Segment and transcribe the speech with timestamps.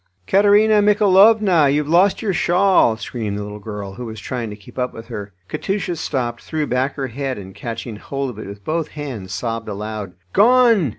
[0.25, 4.79] "Katerina Michaelovna, you've lost your shawl!" screamed the little girl, who was trying to keep
[4.79, 5.31] up with her.
[5.47, 9.69] Katusha stopped, threw back her head, and catching hold of it with both hands sobbed
[9.69, 10.13] aloud.
[10.33, 10.89] "Gone!"